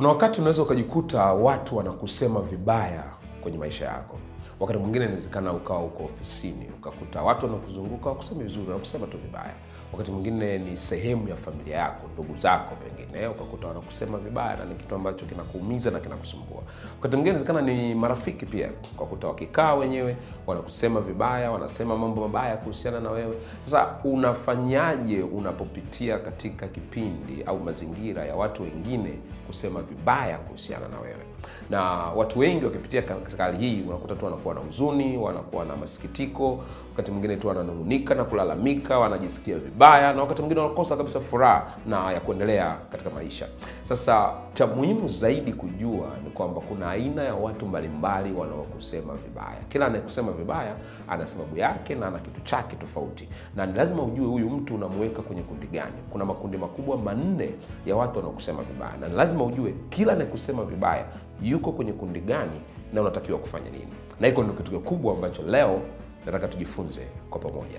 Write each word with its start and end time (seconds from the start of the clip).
Kuna 0.00 0.08
wakati 0.12 0.40
unaweza 0.40 0.62
ukajikuta 0.62 1.24
watu 1.24 1.76
wanakusema 1.76 2.40
vibaya 2.40 3.04
kwenye 3.42 3.58
maisha 3.58 3.84
yako. 3.84 4.18
Wakati 4.60 4.78
mwingine 4.78 5.04
inawezekana 5.04 5.52
ukawa 5.52 5.80
uko 5.84 6.04
ofisini 6.04 6.66
ukakuta 6.78 7.22
watu 7.22 7.46
wanakuzunguka 7.46 8.08
wakusema 8.08 8.42
vizuri, 8.42 8.66
wanakusema 8.66 9.06
tu 9.06 9.18
vibaya. 9.18 9.54
Wakati 9.92 10.10
mwingine 10.10 10.58
ni 10.58 10.76
sehemu 10.76 11.28
ya 11.28 11.36
familia 11.36 11.76
yako, 11.76 12.08
ndugu 12.14 12.36
zako, 12.38 12.74
pengine 12.76 13.26
ukakuta 13.28 13.66
wanakusema 13.66 14.18
vibaya, 14.18 14.56
na 14.56 14.64
ni 14.64 14.74
kitu 14.74 14.94
ambacho 14.94 15.26
kinakuumiza 15.26 15.90
na 15.90 16.00
kinakusumbua. 16.00 16.62
Wakati 16.96 17.16
mwingine 17.16 17.30
inawezekana 17.36 17.60
ni 17.60 17.94
marafiki 17.94 18.46
pia, 18.46 18.70
ukakuta 18.96 19.26
wakikaa 19.28 19.74
wenyewe 19.74 20.16
wanakusema 20.46 21.00
vibaya, 21.00 21.50
wanasema 21.50 21.96
mambo 21.96 22.20
mabaya 22.20 22.56
kuhusiana 22.56 23.00
na 23.00 23.10
wewe. 23.10 23.34
Sasa 23.64 23.94
unafanyaje 24.04 25.22
unapopitia 25.22 26.18
katika 26.18 26.68
kipindi 26.68 27.42
au 27.46 27.60
mazingira 27.60 28.24
ya 28.24 28.36
watu 28.36 28.62
wengine 28.62 29.18
kusema 29.46 29.82
vibaya 29.82 30.38
kuhusiana 30.38 30.88
na 30.88 31.00
wewe? 31.00 31.29
Na 31.70 31.82
watu 31.92 32.38
wengi 32.38 32.64
wakipitia 32.64 33.02
katika 33.02 33.44
hali 33.44 33.58
hii, 33.58 33.82
unakuta 33.88 34.14
tu 34.14 34.24
wanakuwa 34.24 34.54
na 34.54 34.60
huzuni, 34.60 35.16
wanakuwa 35.18 35.64
na 35.64 35.76
masikitiko, 35.76 36.58
wakati 36.90 37.10
mwingine 37.10 37.36
tu 37.36 37.48
wananung'unika 37.48 38.14
na 38.14 38.24
kulalamika, 38.24 38.98
wanajisikia 38.98 39.58
vibaya, 39.58 40.12
na 40.12 40.20
wakati 40.22 40.42
mwingine 40.42 40.60
wanakosa 40.60 40.96
kabisa 40.96 41.20
furaha 41.20 41.66
na 41.86 42.12
ya 42.12 42.20
kuendelea 42.20 42.76
katika 42.92 43.10
maisha. 43.10 43.46
Sasa 43.82 44.32
cha 44.54 44.66
muhimu 44.66 45.08
zaidi 45.08 45.52
kujua 45.52 46.06
ni 46.24 46.30
kwamba 46.30 46.60
kuna 46.60 46.90
aina 46.90 47.22
ya 47.22 47.34
watu 47.34 47.66
mbalimbali 47.66 48.32
wanaokusema 48.32 49.14
vibaya. 49.14 49.56
Kila 49.68 49.86
anayekusema 49.86 50.32
vibaya 50.32 50.74
ana 51.08 51.26
sababu 51.26 51.56
yake 51.56 51.94
na 51.94 52.06
ana 52.06 52.18
kitu 52.18 52.40
chake 52.40 52.76
tofauti, 52.76 53.28
na 53.56 53.66
ni 53.66 53.72
lazima 53.72 54.02
ujue 54.02 54.26
huyu 54.26 54.50
mtu 54.50 54.74
unamuweka 54.74 55.22
kwenye 55.22 55.42
kundi 55.42 55.66
gani. 55.66 55.92
Kuna 56.10 56.24
makundi 56.24 56.56
makubwa 56.58 56.96
manne 56.96 57.50
ya 57.86 57.96
watu 57.96 58.16
wanaokusema 58.18 58.62
vibaya, 58.62 58.96
na 59.00 59.08
ni 59.08 59.14
lazima 59.16 59.44
ujue 59.44 59.74
kila 59.88 60.12
anayekusema 60.12 60.64
vibaya 60.64 61.04
yuko 61.42 61.72
kwenye 61.72 61.92
kundi 61.92 62.20
gani 62.20 62.60
na 62.92 63.00
unatakiwa 63.00 63.38
kufanya 63.38 63.70
nini. 63.70 63.88
Na 64.20 64.26
hiko 64.26 64.42
ndio 64.42 64.54
kitu 64.54 64.70
kikubwa 64.70 65.14
ambacho 65.14 65.42
leo 65.42 65.80
nataka 66.26 66.48
tujifunze 66.48 67.06
kwa 67.30 67.40
pamoja. 67.40 67.78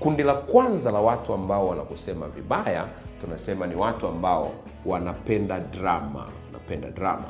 Kundi 0.00 0.22
la 0.22 0.34
kwanza 0.34 0.92
la 0.92 1.00
watu 1.00 1.32
ambao 1.34 1.68
wanakusema 1.68 2.28
vibaya, 2.28 2.84
tunasema 3.20 3.66
ni 3.66 3.74
watu 3.74 4.06
ambao 4.06 4.50
wanapenda 4.86 5.60
drama. 5.60 6.26
Wanapenda 6.46 6.90
drama. 6.90 7.24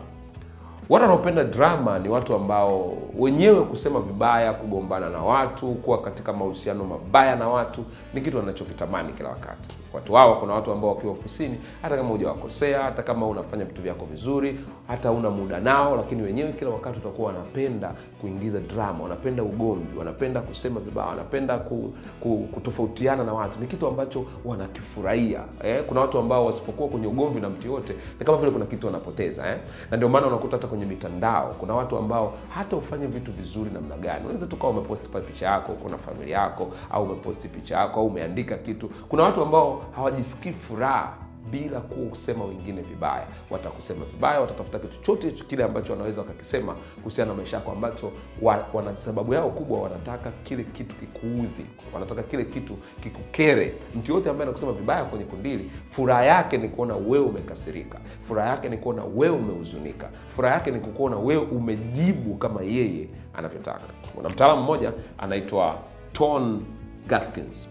Watu 0.89 1.03
wanaopenda 1.03 1.45
drama 1.45 1.99
ni 1.99 2.09
watu 2.09 2.35
ambao 2.35 2.93
wenyewe 3.19 3.65
kusema 3.65 4.01
vibaya, 4.01 4.53
kugombana 4.53 5.11
na 5.11 5.19
watu, 5.23 5.67
kuwa 5.75 6.03
katika 6.03 6.33
mahusiano 6.33 6.85
mabaya 6.85 7.37
na 7.37 7.49
watu 7.49 7.85
ni 8.15 8.21
kitu 8.21 8.37
wanachokitamani 8.37 9.13
kila 9.13 9.29
wakati. 9.29 9.77
Watu 9.93 10.13
hawa, 10.15 10.37
kuna 10.37 10.55
watu 10.55 10.73
ambao 10.73 10.91
wakiwa 10.91 11.13
ofisini, 11.13 11.59
hata 11.83 11.97
kama 11.97 12.09
hujawakosea, 12.09 12.83
hata 12.83 13.03
kama 13.03 13.27
unafanya 13.27 13.65
vitu 13.65 13.83
vyako 13.83 14.05
vizuri, 14.05 14.61
hata 14.89 15.11
una 15.11 15.31
muda 15.31 15.61
nao, 15.61 15.97
lakini 15.97 16.23
wenyewe 16.23 16.53
kila 16.53 16.71
wakati 16.71 16.99
utakuwa 16.99 17.29
wanapenda 17.33 17.93
kuingiza 18.21 18.61
drama, 18.61 19.03
wanapenda 19.03 19.43
ugomvi, 19.43 19.99
wanapenda 19.99 20.41
kusema 20.41 20.81
vibaya, 20.81 21.09
wanapenda 21.09 21.59
ku, 21.59 21.93
ku, 22.21 22.49
kutofautiana 22.53 23.25
na 23.25 23.33
watu. 23.33 23.61
Ni 23.61 23.67
kitu 23.67 23.87
ambacho 23.87 24.25
wanakifurahia 24.45 25.41
eh? 25.65 25.83
Kuna 25.87 26.01
watu 26.01 26.19
ambao 26.19 26.47
wasipokuwa 26.47 26.89
kwenye 26.89 27.07
ugomvi 27.07 27.41
na 27.41 27.49
mtu 27.51 27.69
yote 27.73 27.95
ni 28.21 28.27
kama 28.27 28.39
vile 28.39 28.51
kuna 28.51 28.67
kitu 28.67 28.87
wanapoteza 28.87 29.49
eh? 29.51 29.57
Na 29.91 29.97
ndio 29.97 30.09
maana 30.09 30.27
unakuta 30.27 30.57
hata 30.57 30.69
kwenye 30.69 30.85
mitandao 30.85 31.55
kuna 31.61 31.75
watu 31.75 31.97
ambao 31.97 32.35
hata 32.49 32.77
ufanye 32.77 33.07
vitu 33.07 33.33
vizuri 33.33 33.71
namna 33.71 33.97
gani, 33.97 34.21
unaweza 34.25 34.47
tukawa 34.47 34.73
umeposti 34.73 35.09
picha 35.09 35.47
yako, 35.47 35.73
kuna 35.73 35.99
familia 35.99 36.39
yako, 36.39 36.69
au 36.91 37.03
umeposti 37.05 37.49
picha 37.49 37.77
yako, 37.77 38.01
au 38.01 38.07
umeandika 38.07 38.57
kitu, 38.57 38.89
kuna 39.09 39.23
watu 39.23 39.43
ambao 39.43 39.83
hawajisikii 39.97 40.53
furaha 40.53 41.15
bila 41.51 41.81
kusema 41.81 42.45
wengine 42.45 42.83
vibaya. 42.83 43.27
Watakusema 43.51 44.05
vibaya, 44.05 44.41
watatafuta 44.41 44.79
kitu 44.79 45.01
chote 45.03 45.31
kile 45.31 45.65
ambacho 45.65 45.93
wanaweza 45.93 46.21
wakakisema 46.21 46.75
kuhusiana 46.97 47.31
na 47.31 47.37
maisha 47.37 47.57
yako 47.57 47.73
ambacho 47.73 48.13
wa, 48.43 48.67
wana 48.73 48.97
sababu 48.97 49.35
yao 49.35 49.51
kubwa, 49.51 49.81
wanataka 49.81 50.31
kile 50.31 50.65
kitu 50.65 50.97
kikuudhi, 50.97 51.67
wanataka 51.95 52.23
kile 52.23 52.45
kitu 52.45 52.77
kikukere. 53.03 53.75
Mtu 53.95 54.13
yote 54.15 54.31
ambaye 54.31 54.43
anakusema 54.43 54.73
vibaya 54.73 55.05
kwenye 55.05 55.25
kundili, 55.25 55.71
furaha 55.91 56.25
yake 56.25 56.57
ni 56.59 56.69
kuona 56.69 56.97
wewe 56.97 57.25
umekasirika, 57.25 57.99
furaha 58.29 58.49
yake 58.51 58.69
ni 58.69 58.77
kuona 58.77 59.05
wewe 59.05 59.37
umehuzunika, 59.37 60.11
furaha 60.37 60.55
yake 60.55 60.71
ni 60.71 60.81
kukuona 60.81 61.17
wewe 61.17 61.43
umejibu 61.43 62.35
kama 62.35 62.63
yeye 62.63 63.09
anavyotaka. 63.35 63.81
Kuna 64.15 64.29
mtaalamu 64.29 64.63
mmoja 64.63 64.93
anaitwa 65.19 65.79
Ton 66.13 66.61
Gaskins. 67.07 67.69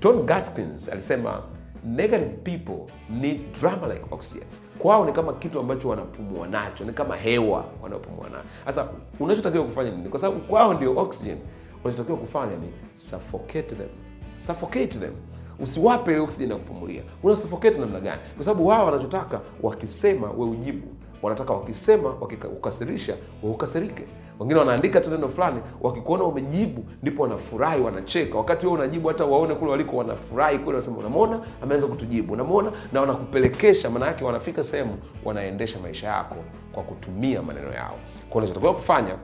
Ton 0.00 0.22
Gaskins 0.26 0.88
alisema 0.88 1.42
negative 1.84 2.36
people 2.44 2.92
need 3.10 3.40
drama 3.60 3.86
like 3.88 4.04
oxygen. 4.10 4.46
Kwao 4.78 5.06
ni 5.06 5.12
kama 5.12 5.32
kitu 5.32 5.60
ambacho 5.60 5.88
wanapumua 5.88 6.46
nacho, 6.48 6.84
ni 6.84 6.92
kama 6.92 7.16
hewa 7.16 7.64
wanapumua 7.82 8.24
nacho. 8.28 8.48
Sasa 8.64 8.88
unachotakiwa 9.20 9.64
kufanya 9.64 9.90
nini? 9.90 10.08
Kwa 10.08 10.18
sababu 10.20 10.40
kwao 10.40 10.74
ndio 10.74 10.96
oxygen. 10.98 11.38
Unachotakiwa 11.84 12.18
kufanya 12.18 12.56
ni 12.56 12.68
suffocate 12.94 13.62
them, 13.62 13.88
suffocate 14.38 14.86
them. 14.98 15.12
Usiwape 15.60 16.10
ile 16.12 16.20
oxygen 16.20 16.50
ya 16.50 16.56
kupumulia. 16.56 17.02
Una 17.22 17.36
namna 17.78 18.00
gani? 18.00 18.20
Kwa 18.36 18.44
sababu 18.44 18.66
wao 18.66 18.86
wanachotaka 18.86 19.40
wakisema, 19.62 20.30
we 20.30 20.46
ujibu. 20.46 20.86
Wanataka 21.22 21.52
wakisema, 21.52 22.08
wakikukasirisha 22.20 23.16
we 23.42 23.50
ukasirike 23.50 24.04
wengine 24.38 24.60
wanaandika 24.60 25.00
tu 25.00 25.10
neno 25.10 25.28
fulani, 25.28 25.60
wakikuona 25.80 26.24
umejibu 26.24 26.84
ndipo 27.02 27.22
wanafurahi, 27.22 27.80
wanacheka. 27.82 28.38
Wakati 28.38 28.66
wewe 28.66 28.78
unajibu, 28.78 29.08
hata 29.08 29.24
waone 29.24 29.54
kule 29.54 29.70
waliko 29.70 29.96
wanafurahi 29.96 30.58
kule, 30.58 30.70
wanasema 30.70 30.96
unamwona, 30.98 31.40
ameanza 31.62 31.86
kutujibu, 31.86 32.32
unamwona, 32.32 32.72
na 32.92 33.00
wanakupelekesha. 33.00 33.90
Maana 33.90 34.06
yake 34.06 34.24
wanafika 34.24 34.64
sehemu 34.64 34.96
wanaendesha 35.24 35.78
maisha 35.78 36.08
yako 36.08 36.36
kwa 36.72 36.82
kutumia 36.82 37.42
maneno 37.42 37.72
yao. 37.72 37.94
Kwa 38.30 38.38
unachotakiwa 38.38 38.74
kufanya, 38.74 39.14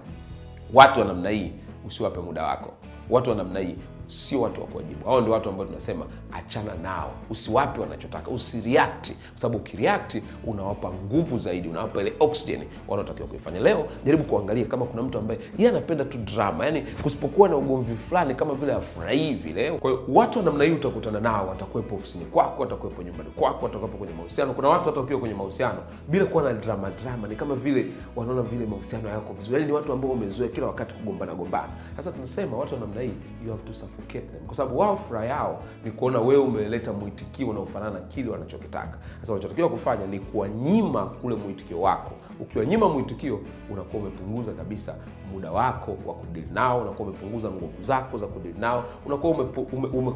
watu 0.74 1.00
wa 1.00 1.06
namna 1.06 1.30
hii 1.30 1.52
usiwape 1.86 2.20
muda 2.20 2.44
wako. 2.46 2.72
Watu 3.10 3.30
wa 3.30 3.36
namna 3.36 3.60
hii 3.60 3.76
sio 4.08 4.40
watu 4.40 4.60
wa 4.60 4.66
kuwajibu. 4.66 5.04
Hao 5.04 5.20
ndio 5.20 5.32
watu 5.32 5.48
ambao 5.48 5.66
tunasema 5.66 6.06
achana 6.32 6.74
nao, 6.82 7.10
usiwape 7.30 7.80
wanachotaka, 7.80 8.30
usiriakti 8.30 9.12
kwa 9.12 9.38
sababu 9.40 9.58
ukiriakti 9.58 10.22
unawapa 10.46 10.90
nguvu 10.90 11.38
zaidi, 11.38 11.68
unawapa 11.68 12.00
ile 12.00 12.12
oxygen 12.20 12.62
wanaotakiwa 12.88 13.28
kuifanya. 13.28 13.60
Leo 13.60 13.86
jaribu 14.04 14.24
kuangalia 14.24 14.64
kama 14.64 14.86
kuna 14.86 15.02
mtu 15.02 15.18
ambaye 15.18 15.40
yeye 15.58 15.70
anapenda 15.70 16.04
tu 16.04 16.18
drama, 16.18 16.64
yani 16.66 16.82
kusipokuwa 17.02 17.48
na 17.48 17.56
ugomvi 17.56 17.96
fulani 17.96 18.34
kama 18.34 18.54
vile 18.54 18.72
afurahii 18.72 19.34
vile. 19.34 19.70
Kwa 19.78 19.90
hiyo 19.90 20.04
watu 20.08 20.38
wa 20.38 20.44
namna 20.44 20.64
hii 20.64 20.72
utakutana 20.72 21.20
nao, 21.20 21.48
watakuwepo 21.48 21.94
ofisini 21.94 22.24
kwako, 22.24 22.62
watakuwepo 22.62 23.02
nyumbani 23.02 23.30
kwako, 23.30 23.64
watakuwepo 23.64 23.96
kwenye 23.98 24.12
mahusiano. 24.14 24.52
Kuna 24.52 24.68
watu 24.68 24.84
hata 24.84 25.00
ukiwa 25.00 25.20
kwenye 25.20 25.34
mahusiano 25.34 25.78
bila 26.08 26.24
kuwa 26.24 26.42
na 26.42 26.52
drama 26.52 26.90
drama, 27.02 27.28
ni 27.28 27.36
kama 27.36 27.54
vile 27.54 27.86
wanaona 28.16 28.42
vile 28.42 28.66
mahusiano 28.66 29.08
yako 29.08 29.32
vizuri, 29.32 29.54
yani 29.54 29.66
ni 29.66 29.72
watu 29.72 29.92
ambao 29.92 30.10
wamezoea 30.10 30.48
kila 30.48 30.66
wakati 30.66 30.94
kugombana 30.94 31.34
gombana. 31.34 31.68
Sasa 31.96 32.12
tunasema 32.12 32.56
watu 32.56 32.74
wa 32.74 32.80
namna 32.80 33.00
hii 33.00 33.12
you 33.46 33.50
have 33.50 33.62
to 33.62 33.74
suffocate 33.96 34.26
them, 34.26 34.46
kwa 34.46 34.54
sababu 34.54 34.78
wao 34.78 34.96
furaha 34.96 35.24
yao 35.26 35.62
ni 35.84 35.90
kuona 35.90 36.20
wewe 36.20 36.42
umeleta 36.42 36.92
mwitikio 36.92 37.48
unaofanana 37.48 37.90
na 37.90 38.00
kile 38.00 38.30
wanachokitaka. 38.30 38.98
Sasa 39.20 39.32
wanachotakiwa 39.32 39.68
kufanya 39.68 40.06
ni 40.06 40.20
kuwanyima 40.20 41.10
ule 41.22 41.34
mwitikio 41.36 41.80
wako. 41.80 42.10
Ukiwanyima 42.40 42.88
mwitikio, 42.88 43.40
unakuwa 43.70 44.02
umepunguza 44.02 44.52
kabisa 44.52 44.94
muda 45.32 45.52
wako 45.52 45.96
wa 46.06 46.14
kudili 46.14 46.46
nao, 46.52 46.80
unakuwa 46.80 47.08
umepunguza 47.08 47.48
nguvu 47.50 47.82
zako 47.82 48.18
za 48.18 48.26
kudili 48.26 48.54
nao, 48.58 48.84
unakuwa 49.06 49.32
ume, 49.32 49.48
ume, 49.72 49.88
ume 49.88 50.12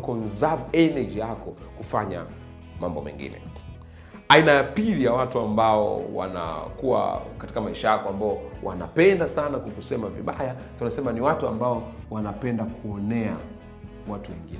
energy 0.72 1.18
yako 1.18 1.54
kufanya 1.78 2.24
mambo 2.80 3.02
mengine. 3.02 3.40
Aina 4.28 4.52
ya 4.52 4.64
pili 4.64 5.04
ya 5.04 5.12
watu 5.12 5.38
ambao 5.40 6.02
wanakuwa 6.14 7.22
katika 7.38 7.60
maisha 7.60 7.88
yako 7.90 8.08
ambao 8.08 8.38
wanapenda 8.62 9.28
sana 9.28 9.58
kukusema 9.58 10.08
vibaya, 10.08 10.54
tunasema 10.78 11.12
ni 11.12 11.20
watu 11.20 11.46
ambao 11.48 11.82
wanapenda 12.10 12.64
kuonea 12.64 13.36
watu 14.12 14.30
wengine. 14.32 14.58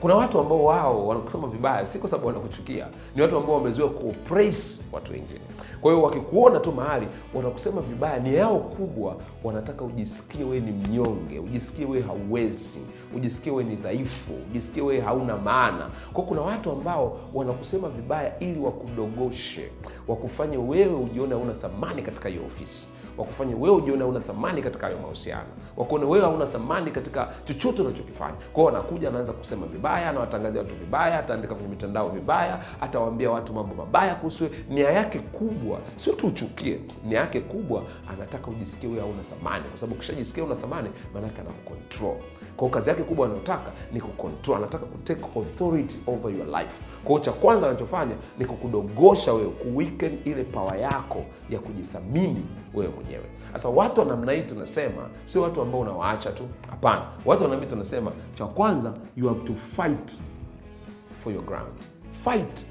Kuna 0.00 0.14
watu 0.14 0.38
ambao 0.40 0.64
wao 0.64 1.06
wanakusema 1.06 1.48
vibaya 1.48 1.86
si 1.86 1.98
kwa 1.98 2.08
sababu 2.10 2.26
wanakuchukia, 2.26 2.86
ni 3.16 3.22
watu 3.22 3.36
ambao 3.36 3.54
wamezoea 3.54 3.88
kupraise 3.88 4.84
watu 4.92 5.12
wengine. 5.12 5.40
Kwa 5.80 5.92
hiyo 5.92 6.04
wakikuona 6.04 6.60
tu 6.60 6.72
mahali 6.72 7.06
wanakusema 7.34 7.80
vibaya, 7.80 8.18
ni 8.18 8.34
yao 8.34 8.58
kubwa, 8.58 9.16
wanataka 9.44 9.84
ujisikie 9.84 10.44
wewe 10.44 10.60
ni 10.60 10.72
mnyonge, 10.72 11.38
ujisikie 11.38 11.84
wewe 11.86 12.02
hauwezi, 12.02 12.78
ujisikie 13.16 13.52
wewe 13.52 13.64
ni 13.64 13.76
dhaifu, 13.76 14.32
ujisikie 14.50 14.82
wewe 14.82 15.00
hauna 15.00 15.36
maana. 15.36 15.90
kwao 16.12 16.26
kuna 16.26 16.40
watu 16.40 16.70
ambao 16.70 17.18
wanakusema 17.34 17.88
vibaya 17.88 18.38
ili 18.38 18.60
wakudogoshe, 18.60 19.70
wakufanye 20.08 20.56
wewe 20.56 20.94
ujione 20.94 21.34
hauna 21.34 21.52
thamani 21.52 22.02
katika 22.02 22.28
hiyo 22.28 22.42
ofisi 22.46 22.88
wakufanya 23.18 23.56
wewe 23.56 23.76
ujione 23.76 24.04
una 24.04 24.20
thamani 24.20 24.62
katika 24.62 24.86
hayo 24.86 24.98
mahusiano, 24.98 25.46
wakuone 25.76 26.04
wewe 26.04 26.24
hauna 26.24 26.46
thamani 26.46 26.90
katika 26.90 27.28
chochote 27.44 27.82
unachokifanya. 27.82 28.34
Kwao 28.52 28.68
anakuja 28.68 29.08
anaanza 29.08 29.32
kusema 29.32 29.66
vibaya, 29.66 30.10
anawatangazia 30.10 30.60
watu 30.62 30.74
vibaya, 30.74 31.18
ataandika 31.18 31.54
kwenye 31.54 31.68
mitandao 31.68 32.08
vibaya, 32.08 32.58
atawaambia 32.80 33.30
watu 33.30 33.52
mambo 33.52 33.74
mabaya 33.74 34.14
kuhusu. 34.14 34.48
Nia 34.68 34.90
yake 34.90 35.18
kubwa 35.18 35.78
sio 35.96 36.12
tu 36.12 36.26
uchukie, 36.26 36.80
nia 37.04 37.18
yake 37.20 37.40
kubwa 37.40 37.82
anataka 38.12 38.46
ujisikie 38.50 38.88
wewe 38.88 39.00
hauna 39.00 39.22
thamani, 39.22 39.64
kwa 39.68 39.78
sababu 39.78 39.94
ukishajisikia 39.96 40.44
una 40.44 40.54
thamani, 40.54 40.90
maanake 41.14 41.40
anakucontrol. 41.40 42.16
Kwa 42.56 42.68
kazi 42.70 42.90
yake 42.90 43.02
kubwa 43.02 43.26
anayotaka 43.26 43.70
ni 43.92 44.00
kucontrol, 44.00 44.56
anataka 44.56 44.86
kutake 44.86 45.24
authority 45.36 45.96
over 46.06 46.34
your 46.38 46.46
life. 46.46 46.82
Kwa 47.04 47.20
cha 47.20 47.32
kwanza 47.32 47.66
anachofanya 47.68 48.14
ni 48.38 48.44
kukudogosha 48.44 49.32
wewe, 49.32 49.48
kuweaken 49.50 50.18
ile 50.24 50.44
power 50.44 50.80
yako 50.80 51.24
ya 51.50 51.58
kujithamini 51.58 52.44
wewe 52.74 52.92
mwenyewe. 52.96 53.24
Sasa 53.52 53.68
watu 53.68 54.00
wa 54.00 54.06
namna 54.06 54.32
hii 54.32 54.42
tunasema 54.42 55.02
sio 55.26 55.42
watu 55.42 55.62
ambao 55.62 55.80
unawaacha 55.80 56.32
tu, 56.32 56.42
hapana. 56.70 57.02
Watu 57.24 57.42
wa 57.42 57.48
namna 57.48 57.64
hii 57.64 57.70
tunasema 57.70 58.12
cha 58.34 58.46
kwanza, 58.46 58.92
you 59.16 59.28
have 59.28 59.40
to 59.40 59.54
fight 59.54 60.18
for 61.24 61.32
your 61.32 61.44
ground. 61.44 61.72
Fight 62.24 62.66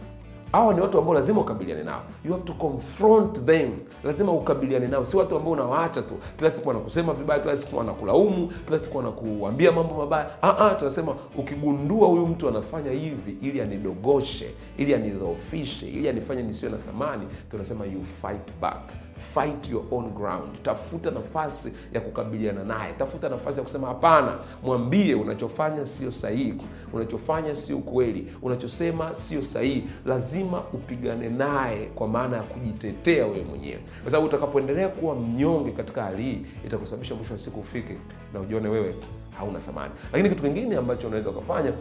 hawa 0.51 0.74
ni 0.74 0.81
watu 0.81 0.98
ambao 1.00 1.13
lazima 1.13 1.42
ukabiliane 1.42 1.83
nao, 1.83 2.01
you 2.25 2.31
have 2.31 2.44
to 2.44 2.53
confront 2.53 3.45
them, 3.45 3.71
lazima 4.03 4.31
ukabiliane 4.31 4.88
nao. 4.88 5.06
Si 5.06 5.18
watu 5.18 5.36
ambao 5.36 5.51
unawaacha 5.53 6.01
tu, 6.01 6.13
kila 6.38 6.51
siku 6.51 6.68
wanakusema 6.68 7.13
vibaya, 7.13 7.39
kila 7.39 7.57
siku 7.57 7.77
wanakulaumu, 7.77 8.48
kila 8.65 8.80
siku 8.80 8.98
wanakuambia 8.98 9.71
mambo 9.71 9.94
mabaya. 9.94 10.30
Ah, 10.42 10.57
ah, 10.57 10.75
tunasema 10.75 11.15
ukigundua 11.38 12.07
huyu 12.07 12.27
mtu 12.27 12.48
anafanya 12.48 12.92
hivi 12.92 13.38
ili 13.42 13.62
anidogoshe, 13.62 14.51
ili 14.77 14.94
anidhoofishe, 14.95 15.88
ili 15.88 16.09
anifanye 16.09 16.42
nisiwe 16.44 16.71
na 16.71 16.77
thamani, 16.77 17.24
tunasema 17.51 17.86
you 17.86 18.01
fight 18.21 18.51
back 18.62 18.81
fight 19.21 19.69
your 19.71 19.83
own 19.92 20.09
ground. 20.13 20.62
Tafuta 20.63 21.12
nafasi 21.12 21.74
ya 21.94 22.01
kukabiliana 22.01 22.63
naye, 22.63 22.94
tafuta 22.94 23.30
nafasi 23.30 23.57
ya 23.59 23.63
kusema 23.63 23.88
hapana. 23.88 24.38
Mwambie 24.63 25.15
unachofanya 25.15 25.86
sio 25.86 26.12
sahihi, 26.12 26.54
unachofanya 26.94 27.56
sio 27.56 27.77
kweli, 27.77 28.27
unachosema 28.42 29.13
sio 29.13 29.44
sahihi. 29.44 29.83
Lazima 30.06 30.40
upigane 30.73 31.29
naye 31.29 31.85
kwa 31.95 32.07
maana 32.07 32.38
ya 32.38 32.43
kujitetea 32.43 33.25
wewe 33.25 33.43
mwenyewe, 33.43 33.79
kwa 34.01 34.11
sababu 34.11 34.27
utakapoendelea 34.27 34.88
kuwa 34.89 35.15
mnyonge 35.15 35.71
katika 35.71 36.03
hali 36.03 36.23
hii 36.23 36.45
itakusababisha 36.65 37.15
mwisho 37.15 37.33
wa 37.33 37.39
siku 37.39 37.59
ufike 37.59 37.95
na 38.33 38.39
ujione 38.39 38.69
wewe 38.69 38.95
hauna 39.38 39.59
thamani. 39.59 39.93
Lakini 40.13 40.29
kitu 40.29 40.43
kingine 40.43 40.75
ambacho 40.77 41.07
unaweza 41.07 41.29
ukafanya 41.29 41.71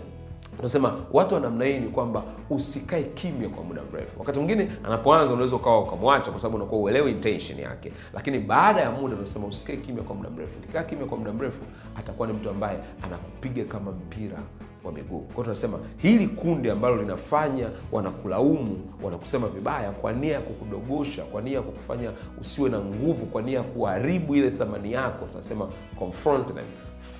Tunasema 0.57 0.97
watu 1.13 1.35
wa 1.35 1.41
namna 1.41 1.65
hii 1.65 1.79
ni 1.79 1.89
kwamba 1.89 2.23
usikae 2.51 3.03
kimya 3.03 3.49
kwa 3.49 3.65
muda 3.65 3.83
mrefu. 3.93 4.19
Wakati 4.21 4.39
mwingine 4.39 4.71
anapoanza 4.85 5.33
unaweza 5.35 5.57
ukawa 5.57 5.81
ukamwacha 5.81 6.31
kwa 6.31 6.41
sababu 6.41 6.57
unakuwa 6.57 6.81
uelewi 6.81 7.11
intention 7.11 7.59
yake, 7.59 7.93
lakini 8.15 8.39
baada 8.39 8.81
ya 8.81 8.91
muda 8.91 9.15
tunasema 9.15 9.47
usikae 9.47 9.77
kimya 9.77 10.03
kwa 10.03 10.17
muda 10.17 10.31
mrefu. 10.31 10.59
Ukikaa 10.59 10.83
kimya 10.83 11.05
kwa 11.05 11.19
muda 11.19 11.33
mrefu, 11.33 11.61
atakuwa 11.97 12.29
ni 12.29 12.35
mtu 12.35 12.51
ambaye 12.51 12.79
anakupiga 13.03 13.65
kama 13.65 13.91
mpira 13.93 14.39
wa 14.85 14.93
miguu. 14.93 15.21
Kwa 15.21 15.45
tunasema 15.45 15.79
hili 15.97 16.27
kundi 16.29 16.71
ambalo 16.71 16.97
linafanya 16.97 17.69
wanakulaumu, 17.93 18.79
wanakusema 19.03 19.49
vibaya 19.49 19.91
kwa 19.91 20.13
nia 20.13 20.33
ya 20.33 20.41
kukudogosha, 20.41 21.23
kwa 21.25 21.43
nia 21.43 21.53
ya 21.55 21.63
kukufanya 21.63 22.11
usiwe 22.41 22.71
na 22.71 22.79
nguvu, 22.79 23.27
kwa 23.27 23.43
nia 23.43 23.59
ya 23.59 23.65
kuharibu 23.65 24.35
ile 24.37 24.51
thamani 24.51 24.93
yako, 24.93 25.27
tunasema 25.31 25.69
confront 25.99 26.47
them, 26.55 26.65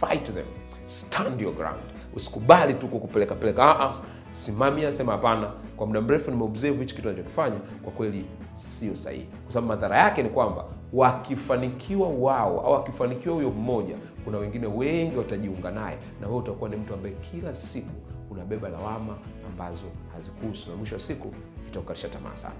fight 0.01 0.25
them, 0.35 0.45
stand 0.91 1.41
your 1.41 1.55
ground. 1.55 1.81
Usikubali 2.15 2.75
tu 2.75 2.89
kukupeleka 2.89 3.35
peleka. 3.35 3.63
Ah, 3.65 3.85
ah, 3.85 3.95
simamia, 4.31 4.93
sema 4.93 5.13
hapana, 5.13 5.53
kwa 5.77 5.87
muda 5.87 6.01
mrefu 6.01 6.31
nimeobserve 6.31 6.79
hichi 6.79 6.95
kitu 6.95 7.09
anachokifanya 7.09 7.57
kwa 7.83 7.93
kweli 7.93 8.25
sio 8.55 8.97
sahihi, 8.97 9.25
kwa 9.45 9.53
sababu 9.53 9.69
madhara 9.69 9.99
yake 9.99 10.23
ni 10.23 10.29
kwamba 10.29 10.65
wakifanikiwa 10.93 12.09
wao 12.09 12.61
au 12.61 12.75
akifanikiwa 12.75 13.35
huyo 13.35 13.51
mmoja, 13.51 13.97
kuna 14.25 14.39
wengine 14.39 14.67
wengi 14.67 15.17
watajiunga 15.17 15.71
naye, 15.71 15.99
na 16.21 16.27
wewe 16.27 16.39
utakuwa 16.39 16.71
ni 16.71 16.77
mtu 16.77 16.95
ambaye 16.95 17.15
kila 17.15 17.55
siku 17.55 17.91
unabeba 18.31 18.69
lawama 18.69 19.17
ambazo 19.51 19.85
hazikuhusu, 20.13 20.71
na 20.71 20.77
mwisho 20.77 20.95
wa 20.95 21.01
siku 21.01 21.33
itakukatisha 21.69 22.09
tamaa 22.09 22.37
sana. 22.37 22.55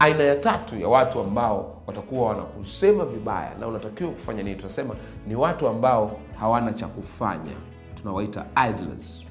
Aina 0.00 0.24
ya 0.24 0.36
tatu 0.36 0.78
ya 0.80 0.88
watu 0.88 1.20
ambao 1.20 1.82
watakuwa 1.86 2.28
wanakusema 2.28 3.04
vibaya 3.04 3.54
na 3.60 3.66
unatakiwa 3.68 4.10
kufanya 4.10 4.42
nini? 4.42 4.56
Tunasema 4.56 4.94
ni 5.26 5.34
watu 5.34 5.68
ambao 5.68 6.20
hawana 6.40 6.72
cha 6.72 6.86
kufanya, 6.86 7.52
tunawaita 7.96 8.46
idlers. 8.68 9.24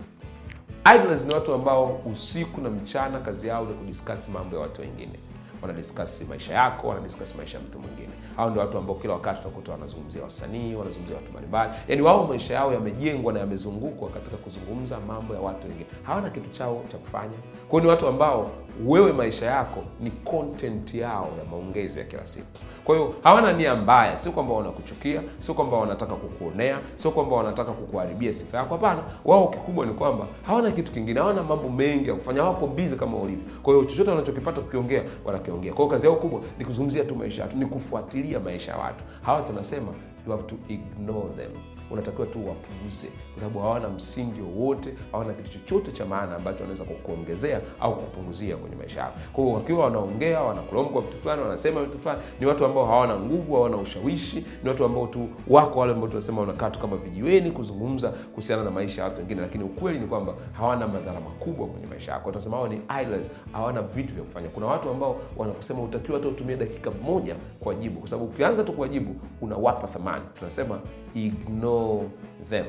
Idlers 0.95 1.25
ni 1.25 1.33
watu 1.33 1.53
ambao 1.53 2.01
usiku 2.11 2.61
na 2.61 2.69
mchana 2.69 3.19
kazi 3.19 3.47
yao 3.47 3.65
ni 3.65 3.73
kudiskasi 3.73 4.31
mambo 4.31 4.55
ya 4.55 4.61
watu 4.61 4.81
wengine 4.81 5.19
wanadiskasi 5.61 6.25
maisha 6.25 6.53
yako, 6.53 6.87
wanadiskasi 6.87 7.37
maisha 7.37 7.57
ya 7.57 7.63
mtu 7.63 7.79
mwingine. 7.79 8.09
Hao 8.37 8.49
ndio 8.49 8.61
watu 8.61 8.77
ambao 8.77 8.95
kila 8.95 9.13
wakati 9.13 9.41
unakuta 9.41 9.71
wanazungumzia 9.71 10.23
wasanii, 10.23 10.75
wanazungumzia 10.75 11.15
watu 11.17 11.31
mbalimbali, 11.31 11.71
yaani 11.87 12.01
wao 12.01 12.27
maisha 12.27 12.53
yao 12.53 12.73
yamejengwa 12.73 13.33
na 13.33 13.39
yamezungukwa 13.39 14.09
katika 14.09 14.37
kuzungumza 14.37 14.99
mambo 14.99 15.33
ya 15.33 15.39
watu 15.39 15.67
wengine, 15.67 15.85
hawana 16.03 16.29
kitu 16.29 16.49
chao 16.49 16.81
cha 16.91 16.97
kufanya. 16.97 17.37
kwao 17.69 17.81
ni 17.81 17.87
watu 17.87 18.07
ambao 18.07 18.51
wewe 18.85 19.13
maisha 19.13 19.45
yako 19.45 19.83
ni 19.99 20.11
content 20.11 20.93
yao 20.93 21.29
ya 21.39 21.51
maongezi 21.51 21.99
ya 21.99 22.05
kila 22.05 22.25
siku. 22.25 22.47
Kwa 22.85 22.95
hiyo 22.95 23.13
hawana 23.23 23.53
nia 23.53 23.75
mbaya, 23.75 24.17
sio 24.17 24.31
kwamba 24.31 24.53
wanakuchukia, 24.53 25.21
sio 25.39 25.53
kwamba 25.53 25.77
wanataka 25.77 26.15
kukuonea, 26.15 26.79
sio 26.95 27.11
kwamba 27.11 27.35
wanataka 27.35 27.71
kukuharibia 27.71 28.33
sifa 28.33 28.57
yako. 28.57 28.75
Hapana, 28.75 29.03
wao 29.25 29.47
kikubwa 29.47 29.85
ni 29.85 29.93
kwamba 29.93 30.25
hawana 30.45 30.71
kitu 30.71 30.91
kingine, 30.91 31.19
hawana 31.19 31.43
mambo 31.43 31.69
mengi 31.69 32.09
ya 32.09 32.15
kufanya, 32.15 32.43
wapo 32.43 32.67
bizi 32.67 32.95
kama 32.95 33.17
ulivyo. 33.17 33.43
Kwa 33.63 33.73
hiyo 33.73 33.85
chochote 33.85 34.09
wanachokipata 34.09 34.61
kukiongea 34.61 35.03
wanakiongea. 35.51 35.73
Kwa 35.73 35.85
hiyo 35.85 35.91
kazi 35.91 36.07
yao 36.07 36.15
kubwa 36.15 36.41
ni 36.59 36.65
kuzungumzia 36.65 37.03
tu 37.03 37.15
maisha 37.15 37.41
ya 37.41 37.47
watu, 37.47 37.57
ni 37.57 37.65
kufuatilia 37.65 38.39
maisha 38.39 38.71
ya 38.71 38.77
watu. 38.77 39.03
Hawa 39.21 39.41
tunasema 39.41 39.87
you 40.27 40.31
have 40.31 40.43
to 40.47 40.55
ignore 40.69 41.29
them 41.35 41.51
unatakiwa 41.91 42.27
tu 42.27 42.39
wapuuze, 42.47 43.07
kwa 43.33 43.39
sababu 43.41 43.59
hawana 43.59 43.89
msingi 43.89 44.41
wowote, 44.41 44.93
hawana 45.11 45.33
kitu 45.33 45.49
chochote 45.59 45.91
cha 45.91 46.05
maana 46.05 46.35
ambacho 46.35 46.57
wanaweza 46.59 46.83
kukuongezea 46.83 47.61
au 47.79 47.95
kukupunguzia 47.95 48.57
kwenye 48.57 48.75
maisha 48.75 48.99
yako. 49.01 49.13
Kwa 49.33 49.53
wakiwa 49.53 49.83
wanaongea, 49.85 50.41
wanakulomkwa 50.41 51.01
vitu 51.01 51.17
fulani, 51.17 51.41
wanasema 51.41 51.83
vitu 51.83 51.99
fulani, 51.99 52.21
ni 52.39 52.45
watu 52.45 52.65
ambao 52.65 52.85
hawana 52.85 53.19
nguvu, 53.19 53.55
hawana 53.55 53.77
ushawishi, 53.77 54.45
ni 54.63 54.69
watu 54.69 54.85
ambao 54.85 55.07
tu 55.07 55.27
wako 55.47 55.79
wale 55.79 55.93
ambao 55.93 56.07
tunasema 56.09 56.41
wanakaa 56.41 56.69
tu 56.69 56.79
kama 56.79 56.97
vijiweni 56.97 57.51
kuzungumza 57.51 58.09
kuhusiana 58.09 58.63
na 58.63 58.71
maisha 58.71 59.01
ya 59.01 59.07
watu 59.07 59.19
wengine, 59.19 59.41
lakini 59.41 59.63
ukweli 59.63 59.99
ni 59.99 60.05
kwamba 60.07 60.33
hawana 60.53 60.87
madhara 60.87 61.19
makubwa 61.19 61.67
kwenye 61.67 61.87
maisha 61.87 62.11
yako. 62.11 62.29
Tunasema 62.31 62.57
hawa 62.57 62.69
ni 62.69 62.75
idlers, 63.01 63.31
hawana 63.51 63.81
vitu 63.81 64.13
vya 64.13 64.23
kufanya. 64.23 64.49
Kuna 64.49 64.67
watu 64.67 64.89
ambao 64.89 65.19
wanakusema 65.37 65.81
utakiwa 65.81 66.17
hata 66.17 66.29
utumie 66.29 66.55
dakika 66.55 66.91
moja 66.91 67.35
kuwajibu, 67.59 67.99
kwa 67.99 68.09
sababu 68.09 68.25
ukianza 68.29 68.63
tu 68.63 68.73
kuwajibu 68.73 69.15
unawapa 69.41 69.87
thamani. 69.87 70.16
Tunasema 70.39 70.79
ignore 71.15 72.07
them, 72.49 72.65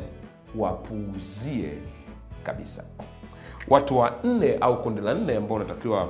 wapuuzie 0.56 1.72
kabisa. 2.42 2.84
Watu 3.68 3.98
wa 3.98 4.12
nne 4.24 4.56
au 4.60 4.82
kundi 4.82 5.00
la 5.00 5.14
nne 5.14 5.36
ambao 5.36 5.56
unatakiwa 5.56 6.08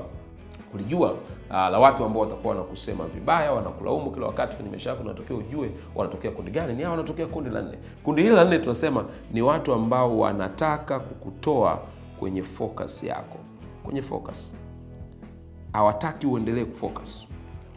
kulijua 0.70 1.12
uh, 1.12 1.18
la 1.50 1.78
watu 1.78 2.04
ambao 2.04 2.22
watakuwa 2.22 2.54
wanakusema 2.54 3.04
vibaya, 3.06 3.52
wanakulaumu 3.52 4.10
kila 4.10 4.26
wakati 4.26 4.56
kwenye 4.56 4.70
maisha 4.70 4.90
yako, 4.90 5.02
unatakiwa 5.02 5.38
ujue 5.38 5.70
wanatokea 5.94 6.30
kundi 6.30 6.50
gani. 6.50 6.74
Ni 6.74 6.82
hao 6.82 6.90
wanatokea 6.90 7.26
kundi 7.26 7.50
la 7.50 7.62
nne. 7.62 7.78
Kundi 8.04 8.22
hili 8.22 8.34
la 8.34 8.44
nne 8.44 8.58
tunasema 8.58 9.04
ni 9.32 9.42
watu 9.42 9.72
ambao 9.72 10.18
wanataka 10.18 11.00
kukutoa 11.00 11.78
kwenye 12.18 12.42
focus 12.42 13.02
yako, 13.02 13.38
kwenye 13.84 14.02
focus, 14.02 14.54
hawataki 15.72 16.26
uendelee 16.26 16.64
kufocus. 16.64 17.28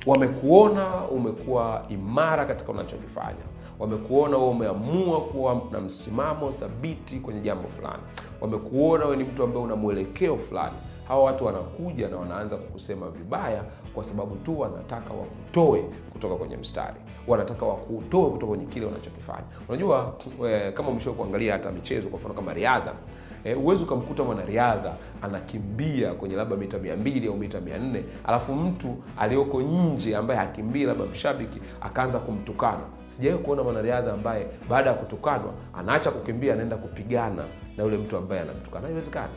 Wamekuona 0.05 0.95
umekuwa 1.03 1.85
imara 1.89 2.45
katika 2.45 2.71
unachokifanya 2.71 3.43
wamekuona 3.81 4.37
wewe 4.37 4.49
umeamua 4.49 5.21
kuwa 5.21 5.61
na 5.71 5.79
msimamo 5.79 6.51
thabiti 6.51 7.19
kwenye 7.19 7.39
jambo 7.41 7.67
fulani, 7.67 8.03
wamekuona 8.41 9.05
wewe 9.05 9.17
ni 9.17 9.23
mtu 9.23 9.43
ambaye 9.43 9.63
una 9.65 9.75
mwelekeo 9.75 10.37
fulani. 10.37 10.75
Hawa 11.07 11.23
watu 11.23 11.45
wanakuja 11.45 12.07
na 12.07 12.17
wanaanza 12.17 12.55
kukusema 12.57 13.09
vibaya 13.09 13.63
kwa 13.93 14.03
sababu 14.03 14.35
tu 14.35 14.59
wanataka 14.59 15.13
wakutoe 15.13 15.83
kutoka 16.13 16.35
kwenye 16.35 16.57
mstari, 16.57 16.95
wanataka 17.27 17.65
wakutoe 17.65 18.29
kutoka 18.29 18.45
kwenye 18.47 18.65
kile 18.65 18.85
wanachokifanya. 18.85 19.43
Unajua 19.69 20.13
kama 20.73 20.89
umeshawahi 20.89 21.17
kuangalia 21.21 21.53
hata 21.53 21.71
michezo, 21.71 22.07
kwa 22.09 22.19
mfano 22.19 22.33
kama 22.33 22.53
riadha 22.53 22.93
huwezi 23.43 23.59
uwezi 23.63 23.83
ukamkuta 23.83 24.23
mwanariadha 24.23 24.93
anakimbia 25.21 26.13
kwenye 26.13 26.35
labda 26.35 26.55
mita 26.55 26.77
mia 26.77 26.95
mbili 26.97 27.27
au 27.27 27.37
mita 27.37 27.61
mia 27.61 27.77
nne 27.77 28.03
alafu 28.23 28.55
mtu 28.55 28.97
aliyoko 29.19 29.61
nje 29.61 30.15
ambaye 30.15 30.39
hakimbii 30.39 30.83
labda 30.85 31.05
mshabiki 31.05 31.59
akaanza 31.81 32.19
kumtukana. 32.19 32.81
Sijawahi 33.07 33.43
kuona 33.43 33.63
mwanariadha 33.63 34.13
ambaye 34.13 34.47
baada 34.69 34.89
ya 34.89 34.95
kutukanwa 34.95 35.53
anaacha 35.73 36.11
kukimbia 36.11 36.53
anaenda 36.53 36.77
kupigana 36.77 37.43
na 37.77 37.83
yule 37.83 37.97
mtu 37.97 38.17
ambaye 38.17 38.41
anamtukana. 38.41 38.85
Haiwezekani. 38.87 39.33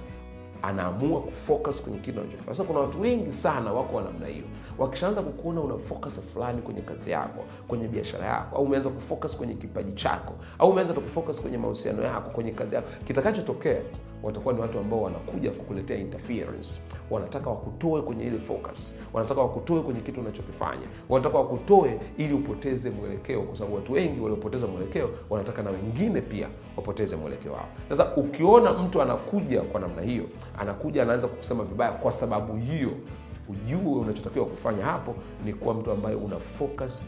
Anaamua 0.67 1.21
kufocus 1.21 1.83
kwenye 1.83 1.99
kile 1.99 2.21
unachokifanya. 2.21 2.57
Sasa 2.57 2.65
kuna 2.69 2.81
watu 2.81 3.01
wengi 3.01 3.33
sana 3.33 3.73
wako 3.73 3.97
wa 3.97 4.03
namna 4.03 4.27
hiyo, 4.27 4.45
wakishaanza 4.79 5.23
kukuona 5.23 5.61
una 5.61 5.79
focus 5.79 6.21
fulani 6.33 6.63
kwenye 6.63 6.81
kazi 6.81 7.11
yako, 7.11 7.45
kwenye 7.69 7.89
biashara 7.89 8.27
yako, 8.27 8.57
au 8.57 8.63
umeanza 8.65 8.89
kufocus 8.91 9.37
kwenye 9.37 9.55
kipaji 9.55 9.93
chako, 9.93 10.33
au 10.59 10.71
umeanza 10.71 10.95
kufocus 10.95 11.41
kwenye 11.43 11.59
mahusiano 11.59 12.03
yako, 12.03 12.31
kwenye 12.31 12.51
kazi 12.53 12.75
yako, 12.75 12.89
kitakachotokea 13.07 13.81
watakuwa 14.25 14.55
ni 14.55 14.61
watu 14.61 14.79
ambao 14.79 15.03
wanakuja 15.03 15.51
kukuletea 15.51 15.97
interference. 15.99 16.81
Wanataka 17.11 17.51
wakutoe 17.51 18.03
kwenye 18.03 18.25
ile 18.25 18.39
focus, 18.39 18.99
wanataka 19.13 19.41
wakutoe 19.41 19.81
kwenye 19.81 20.01
kitu 20.01 20.21
unachokifanya, 20.21 20.87
wanataka 21.09 21.39
wakutoe 21.39 22.01
ili 22.19 22.35
upoteze 22.35 22.91
mwelekeo, 22.91 23.43
kwa 23.43 23.57
sababu 23.57 23.77
watu 23.77 23.93
wengi 23.93 24.21
waliopoteza 24.21 24.67
mwelekeo 24.67 25.11
wanataka 25.31 25.63
na 25.63 25.71
wengine 25.71 26.21
pia 26.21 26.49
wapoteze 26.77 27.17
mwelekeo 27.17 27.53
wao. 27.53 27.69
Sasa 27.89 28.17
ukiona 28.17 28.73
mtu 28.73 29.03
anakuja 29.03 29.61
kwa 29.63 29.81
namna 29.81 30.03
hiyo, 30.03 30.25
anakuja 30.59 31.03
anaanza 31.03 31.29
kukusema 31.29 31.65
vibaya 31.65 31.93
kwa 31.93 32.13
sababu 32.13 32.57
hiyo, 32.57 32.91
ujue 33.49 33.93
unachotakiwa 34.01 34.47
kufanya 34.47 34.85
hapo 34.85 35.15
ni 35.45 35.53
kuwa 35.53 35.75
mtu 35.75 35.91
ambaye 35.91 36.17
una 36.17 36.39
focus 36.39 37.05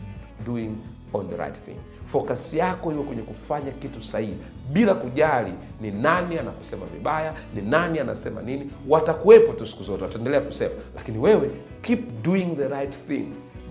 doing 0.47 0.71
on 1.17 1.29
the 1.31 1.37
right 1.37 1.55
thing. 1.65 1.77
Focus 2.05 2.55
yako 2.55 2.93
iwe 2.93 3.03
kwenye 3.03 3.23
kufanya 3.23 3.71
kitu 3.71 4.03
sahihi, 4.03 4.37
bila 4.73 4.95
kujali 4.95 5.53
ni 5.81 5.91
nani 5.91 6.39
anakusema 6.39 6.87
vibaya, 6.87 7.35
ni 7.55 7.63
nani 7.63 7.99
anasema 7.99 8.43
nini. 8.43 8.71
Watakuwepo 8.89 9.53
tu 9.53 9.67
siku 9.67 9.83
zote, 9.83 10.05
wataendelea 10.05 10.41
kusema, 10.41 10.75
lakini 10.97 11.19
wewe 11.19 11.51
keep 11.83 12.23
doing 12.23 12.47
the 12.57 12.69
right 12.69 12.95
thing 13.09 13.27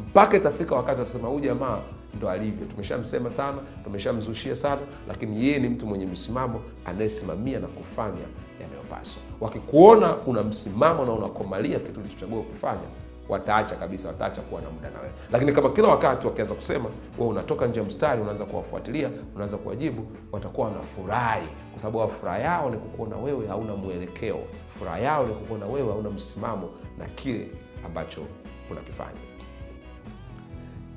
mpaka 0.09 0.37
itafika 0.37 0.75
wakati 0.75 0.99
watasema 0.99 1.27
huyu 1.27 1.39
jamaa 1.39 1.79
ndo 2.17 2.29
alivyo, 2.29 2.65
tumeshamsema 2.67 3.31
sana, 3.31 3.57
tumeshamzushia 3.83 4.55
sana, 4.55 4.81
lakini 5.07 5.45
yeye 5.45 5.59
ni 5.59 5.69
mtu 5.69 5.87
mwenye 5.87 6.05
msimamo 6.05 6.61
anayesimamia 6.85 7.59
na 7.59 7.67
kufanya 7.67 8.21
yanayopaswa. 8.61 9.21
Wakikuona 9.41 10.15
una 10.17 10.43
msimamo 10.43 11.05
na 11.05 11.11
unakomalia 11.11 11.79
kitu 11.79 11.99
ulichochagua 11.99 12.41
kufanya, 12.43 12.81
wataacha 13.29 13.75
kabisa, 13.75 14.07
wataacha 14.07 14.41
kuwa 14.41 14.61
na 14.61 14.69
muda 14.69 14.89
na 14.89 14.99
wewe. 14.99 15.11
Lakini 15.31 15.51
kama 15.51 15.69
kila 15.69 15.87
wakati 15.87 16.27
wakianza 16.27 16.53
kusema 16.55 16.89
wewe 17.17 17.29
unatoka 17.31 17.67
nje 17.67 17.81
mstari, 17.81 18.21
unaanza 18.21 18.45
kuwafuatilia, 18.45 19.09
unaanza 19.35 19.57
kuwajibu, 19.57 20.07
watakuwa 20.31 20.67
wanafurahi, 20.67 21.47
kwa 21.71 21.79
sababu 21.81 22.09
furaha 22.11 22.39
yao 22.39 22.69
ni 22.69 22.77
kukuona 22.77 23.15
wewe 23.17 23.47
hauna 23.47 23.75
mwelekeo. 23.75 24.39
Furaha 24.79 24.99
yao 24.99 25.27
ni 25.27 25.33
kukuona 25.33 25.65
wewe 25.65 25.87
hauna 25.91 26.09
msimamo 26.09 26.69
na 26.97 27.05
kile 27.05 27.47
ambacho 27.85 28.21
unakifanya. 28.71 29.19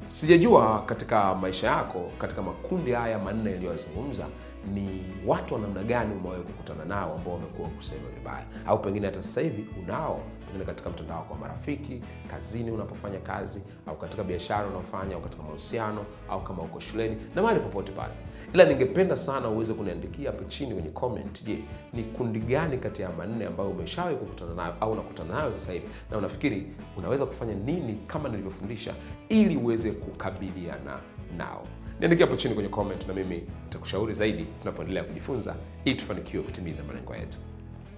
Sijajua 0.06 0.82
katika 0.87 1.35
maisha 1.35 1.66
yako, 1.66 2.11
katika 2.18 2.42
makundi 2.42 2.92
haya 2.92 3.18
manne 3.18 3.50
yaliyozungumza, 3.50 4.26
ni 4.75 5.04
watu 5.26 5.54
wa 5.54 5.60
namna 5.60 5.82
gani 5.82 6.14
umewahi 6.14 6.42
kukutana 6.42 6.84
nao 6.84 7.14
ambao 7.14 7.34
wamekuwa 7.34 7.68
kusema 7.68 8.08
vibaya, 8.14 8.44
au 8.66 8.78
pengine 8.82 9.06
hata 9.06 9.22
sasa 9.22 9.40
hivi 9.40 9.66
unao, 9.82 10.20
pengine 10.46 10.64
katika 10.64 10.90
mtandao 10.90 11.22
kwa 11.22 11.37
marafiki, 11.38 12.00
kazini 12.30 12.70
unapofanya 12.70 13.18
kazi, 13.18 13.62
au 13.87 13.96
katika 13.96 14.25
biashara 14.25 14.66
unaofanya, 14.66 15.14
au 15.14 15.20
katika 15.22 15.42
mahusiano, 15.42 16.04
au 16.30 16.44
kama 16.44 16.62
uko 16.62 16.80
shuleni 16.80 17.16
na 17.34 17.42
mahali 17.42 17.60
popote 17.60 17.92
pale. 17.92 18.12
Ila 18.54 18.64
ningependa 18.64 19.16
sana 19.16 19.48
uweze 19.48 19.75
kuniandikia 19.75 20.30
hapo 20.30 20.44
chini 20.44 20.75
kwenye 20.75 20.90
comment. 20.90 21.44
Je, 21.44 21.58
ni 21.92 22.02
kundi 22.04 22.38
gani 22.38 22.78
kati 22.78 23.02
ya 23.02 23.12
manne 23.12 23.46
ambayo 23.46 23.70
umeshawahi 23.70 24.16
kukutana 24.16 24.54
nayo 24.54 24.75
au 24.80 24.92
unakutana 24.92 25.34
nayo 25.34 25.52
sasa 25.52 25.72
hivi, 25.72 25.87
na 26.10 26.18
unafikiri 26.18 26.66
unaweza 26.96 27.26
kufanya 27.26 27.54
nini 27.54 27.98
kama 28.06 28.28
nilivyofundisha, 28.28 28.94
ili 29.28 29.56
uweze 29.56 29.90
kukabiliana 29.92 30.98
nao? 31.37 31.66
Niandikia 32.00 32.26
hapo 32.26 32.36
chini 32.36 32.54
kwenye 32.54 32.68
comment, 32.68 33.08
na 33.08 33.14
mimi 33.14 33.42
nitakushauri 33.64 34.14
zaidi 34.14 34.44
tunapoendelea 34.60 35.04
kujifunza, 35.04 35.56
ili 35.84 35.96
tufanikiwe 35.96 36.42
kutimiza 36.42 36.82
malengo 36.82 37.14
yetu. 37.16 37.38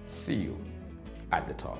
See 0.05 0.43
you 0.45 0.57
at 1.31 1.47
the 1.47 1.53
top. 1.53 1.77